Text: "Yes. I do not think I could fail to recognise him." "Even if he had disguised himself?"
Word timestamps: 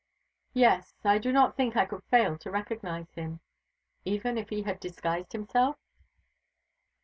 "Yes. 0.55 0.95
I 1.05 1.19
do 1.19 1.31
not 1.31 1.55
think 1.55 1.77
I 1.77 1.85
could 1.85 2.01
fail 2.05 2.35
to 2.39 2.49
recognise 2.49 3.11
him." 3.13 3.39
"Even 4.03 4.35
if 4.35 4.49
he 4.49 4.63
had 4.63 4.79
disguised 4.79 5.31
himself?" 5.31 5.75